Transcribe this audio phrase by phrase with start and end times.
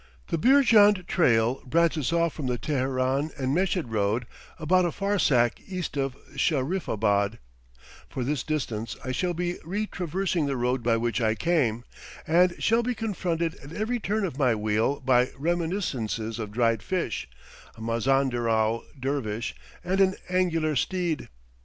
[0.29, 4.25] The Beerjand trail branches off from the Teheran and Meshed road
[4.57, 7.37] about a farsakh east of Shahriffabad;
[8.09, 11.83] for this distance I shall be retraversing the road by which I came,
[12.25, 17.29] and shall be confronted at every turn of my wheel by reminiscences of dried fish,
[17.75, 21.29] a Mazanderau dervish, and an angular steed.